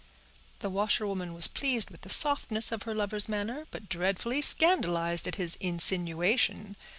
The 0.61 0.69
washerwoman 0.71 1.31
was 1.31 1.47
pleased 1.47 1.91
with 1.91 2.01
the 2.01 2.09
softness 2.09 2.71
of 2.71 2.81
her 2.89 2.95
lover's 2.95 3.29
manner, 3.29 3.67
but 3.69 3.87
dreadfully 3.87 4.41
scandalized 4.41 5.27
at 5.27 5.35
his 5.35 5.57
insinuation. 5.57 6.75